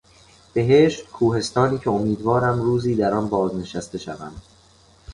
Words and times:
بهشت 0.53 1.07
کوهستانی 1.11 1.77
که 1.79 1.89
امیدوارم 1.89 2.61
روزی 2.61 2.95
در 2.95 3.13
آن 3.13 3.29
بازنشسته 3.29 3.97
شوم. 3.97 4.35